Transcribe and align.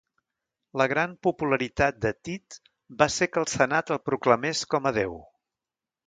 La 0.81 0.85
gran 0.91 1.11
popularitat 1.25 1.99
de 2.05 2.11
Tit 2.27 2.57
va 3.01 3.07
fer 3.15 3.27
que 3.33 3.39
el 3.41 3.47
Senat 3.51 3.91
el 3.97 4.01
proclamés 4.09 4.63
com 4.75 4.89
a 4.91 4.93
déu. 4.97 5.13